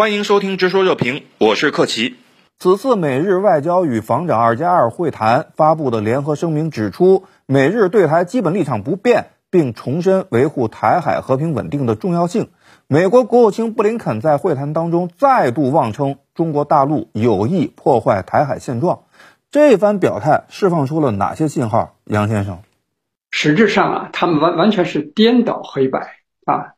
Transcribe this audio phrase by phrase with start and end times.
[0.00, 2.16] 欢迎收听《直说热评》，我是克奇。
[2.58, 12.48] 此次美日外交与防长二加二会谈发布的联合声明指出，美日对台基本立场不变，并重申维护台海和平稳定的重要性。
[12.86, 19.00] 美国国务卿布林肯在会谈当中再度妄称中国大陆有意破坏台海现状，
[19.50, 21.96] 这番表态释放出了哪些信号？
[22.06, 22.60] 杨先生，
[23.30, 26.14] 实质上啊，他们完完全是颠倒黑白
[26.46, 26.72] 啊。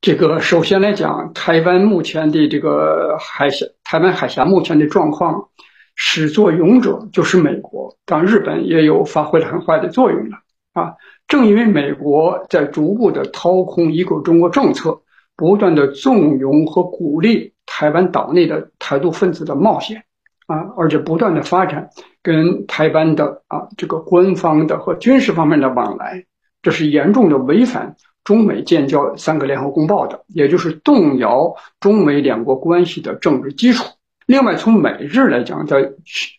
[0.00, 5.48] 这个首先来讲，台湾目前的这个海峡，台湾海峡目前的状况，
[5.96, 10.36] 始作俑者就是美国，当然日本也有发挥了很坏的作用了
[10.72, 10.94] 啊。
[11.26, 15.02] 正因为美国在逐步的掏空一个中国政策，
[15.36, 20.04] 不断的纵容和鼓励台湾岛内的台独分子的冒险
[20.46, 21.90] 啊，而且不断的发展
[22.22, 26.24] 跟台湾的啊这个官方的和军事方面的往来，
[26.62, 27.96] 这是严重的违反。
[28.28, 33.86] 中美建交三个联合公报的，也就是动摇中美两国关系的政治基础。
[34.26, 35.78] 另外，从美日来讲，在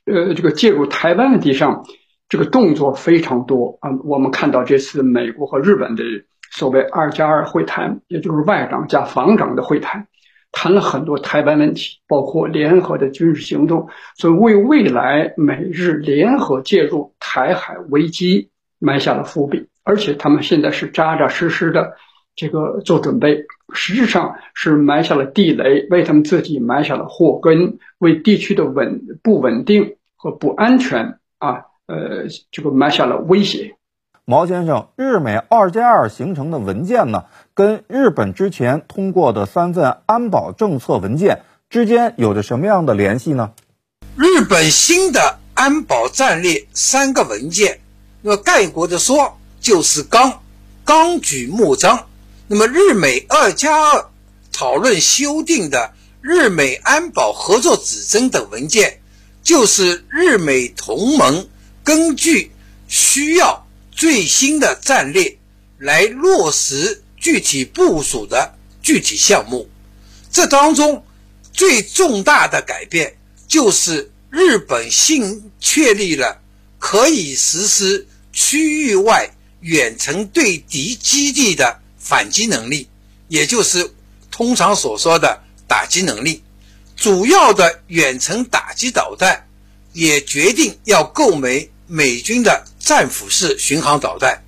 [0.06, 1.84] 呃这个介入台湾问题上，
[2.30, 3.90] 这个动作非常多啊。
[4.04, 6.04] 我们看到这次美国和日本的
[6.52, 10.06] 所谓二加二会谈，也就是外长加防长的会谈，
[10.52, 19.68] 谈了很多台湾问题，包括联合的军事行动，所以为未来美日联合介入台海危机埋下了伏笔。
[19.90, 21.96] 而且他们现在是扎扎实实的
[22.36, 33.78] 这个做准备，实质上是埋下了地雷，为他们自己埋下了祸根，为地区的稳不稳定和不安全啊，呃，这个埋下了威胁。
[34.26, 37.24] 毛先生，日美二加二形成的文件呢，
[37.56, 43.54] 跟日本之前通过的三份安保政策文件之间有着什么样的联系呢？
[44.16, 47.80] 日本新的安保战略三个文件，
[48.22, 49.39] 那么概括的说。
[49.60, 50.42] 就是纲，
[50.84, 52.08] 纲举目张。
[52.48, 54.10] 那么日美二加二
[54.52, 59.00] 讨论修订的日美安保合作指针等文件，
[59.44, 61.48] 就是日美同盟
[61.84, 62.52] 根据
[62.88, 65.38] 需要最新的战略
[65.78, 69.70] 来落实具体部署的具体项目。
[70.32, 71.06] 这当中
[71.54, 73.16] 最重大的改变，
[73.48, 76.42] 就是日本新确立了
[76.80, 79.30] 可以实施区域外。
[79.62, 82.88] 远程对敌基地的反击能力，
[83.28, 83.94] 也就是
[84.32, 86.42] 通常所说的打击能力。
[86.96, 89.48] 主要的远程打击导弹
[89.92, 94.42] 也决定要购买美军的战斧式巡航导弹，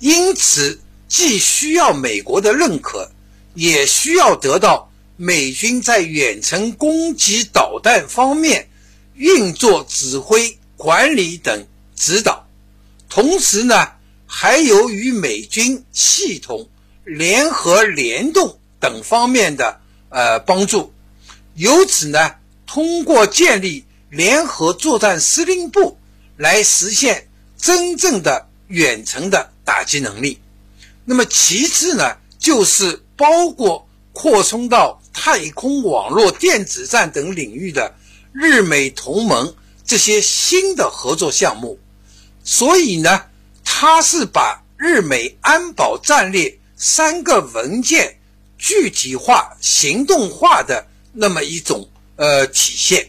[0.00, 3.10] 因此既需要美国的认可，
[3.54, 8.68] 也需要得到美军在远程攻击导弹方面
[9.14, 12.46] 运作指挥、管理等指导。
[13.08, 13.88] 同时呢。
[14.34, 16.70] 还有与美军系统
[17.04, 19.78] 联合联动等方面的
[20.08, 20.90] 呃帮助，
[21.54, 25.98] 由此呢，通过建立联合作战司令部
[26.38, 27.28] 来实现
[27.58, 30.40] 真正的远程的打击能力。
[31.04, 37.94] 那么其次呢，就是包括扩充到太空网络、电子战等领域的
[38.32, 39.54] 日美同盟
[39.84, 41.78] 这些新的合作项目。
[42.42, 43.24] 所以呢。
[43.84, 48.14] 他是把日美安保战略三个文件
[48.56, 53.06] 具体化、行动化的那么一种呃体现。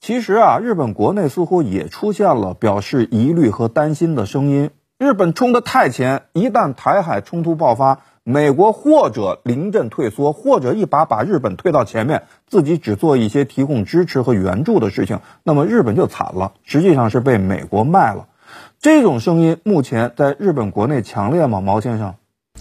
[0.00, 4.70] 其实啊，日本国内似乎也出现了表示疑虑和担心的声音。
[4.98, 18.26] 日本冲得太前，一旦台海冲突爆发，美国或者临阵退缩，或者一把把日本推到前面，自己只做一些提供支持和援助的事情，那么日本就惨了，实际上是被美国卖了。
[18.80, 21.60] 这种声音目前在日本国内强烈吗？
[21.60, 22.14] 毛先生，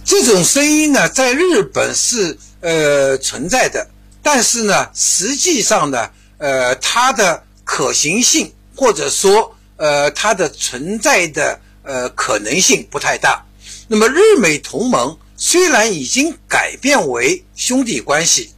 [0.04, 3.88] 这种声音呢，在日本是呃存在的，
[4.24, 13.46] 但是呢，实际上呢，呃，它的可行性或者说呃它的存在的呃可能性不太大。
[13.88, 18.50] 那么，日美同盟虽然已经改变为兄弟关系，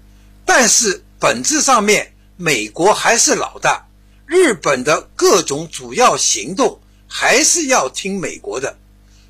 [0.46, 3.86] 但是本质上面，美国还是老大，
[4.26, 6.80] 日本的各种主要行动。
[7.12, 8.78] 还是要听美国的，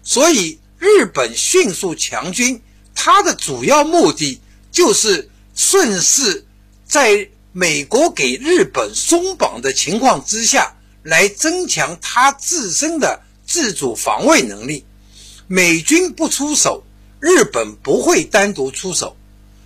[0.03, 2.61] 所以日本迅速强军，
[2.93, 6.45] 它的主要目的就是顺势
[6.85, 14.85] 在美国给日本松绑的情况之下，来增强它自身的自主防卫能力。
[15.47, 16.83] 美军不出手，
[17.19, 19.15] 日本不会单独出手。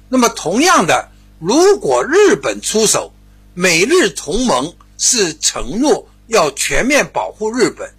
[0.07, 3.11] 那么同样的，如果日本出手，
[3.55, 7.93] 美日同盟是承诺要全面保护日本。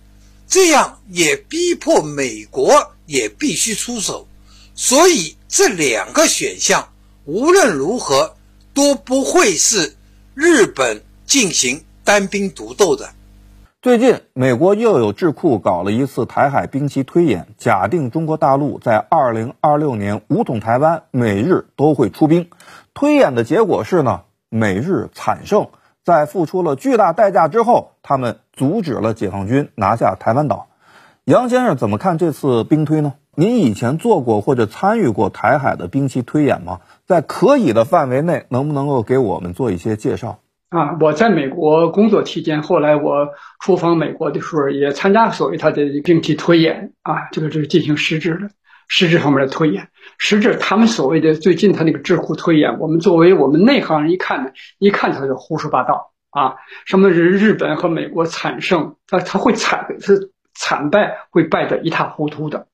[0.55, 4.29] 这样也逼迫美国也必须出手，
[4.77, 6.91] 所以这两个选项
[7.25, 8.37] 无论如何
[8.73, 9.97] 都不会是
[10.33, 13.09] 日本进行单兵独斗的。
[13.83, 22.49] 最近，美国又有智库搞了一次台海兵棋推演，假定中国大陆在二零二六年武统台湾，美日都会出兵。
[22.95, 25.69] 推演的结果是呢，美日惨胜，
[26.05, 30.69] 在付出了巨大代价之后，他们阻止了解放军拿下台湾岛。
[31.25, 33.15] 杨先生怎么看这次兵推呢？
[33.35, 36.81] 您以前做过或者参与过台海的兵棋推演吗？
[37.06, 40.39] 在可以的范围内，能不能够给我们做一些介绍？
[40.69, 43.29] 啊，我在美国工作期间，后来我
[43.61, 48.50] 出访美国的时候，也参加所谓他的兵棋推演啊，这个是进行实质的、
[48.87, 49.89] 实质方面的推演。
[50.19, 62.67] 实质他们所谓的最近他那个智库推演，我们作为我们内行人一看呢，一看他就胡说八道啊，什么是日本和美国惨胜，他他会惨是惨败，会败得一塌糊涂的。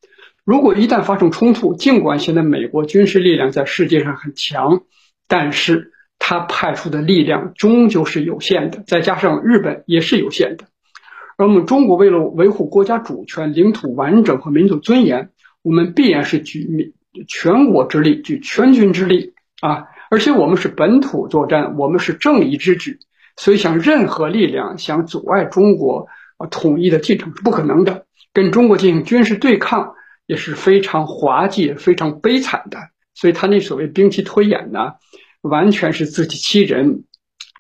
[0.45, 4.83] 如果一旦发生冲突，尽管现在美国军事力量在世界上很强，
[5.29, 5.93] 但是。
[6.23, 10.67] 他派出的力量终究是有限的，再加上日本也是有限的，
[11.39, 15.31] 而我们中国为了维护国家主权、领土完整和民族尊严，
[15.63, 16.93] 我们必然是举
[17.27, 19.87] 全国之力、举全军之力啊！
[20.11, 22.99] 而且我们是本土作战，我们是正义之举，
[23.41, 26.07] 所以想任何力量想阻碍中国
[26.37, 28.05] 啊统一的进程是不可能的。
[28.35, 29.95] 跟中国进行军事对抗
[30.27, 32.79] 也是非常滑稽、非常悲惨的。
[33.15, 34.93] 所以他那所谓兵棋推演呢？
[35.41, 37.05] 完全是自欺欺人，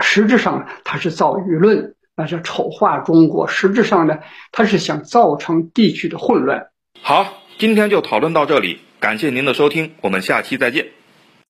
[0.02, 3.48] 实质上他是造舆论，那是丑化中国。
[3.48, 4.18] 实质上呢，
[4.52, 6.66] 他是想造成地区的混乱。
[7.00, 10.99] 好，今天就讨论到这里，感谢您的收听，我们下期再见。